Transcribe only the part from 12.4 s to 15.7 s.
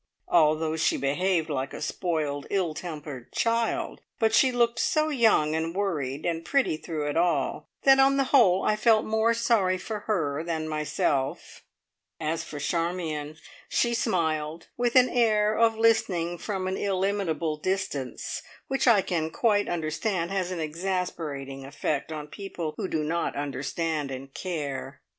for Charmion, she smiled, with an air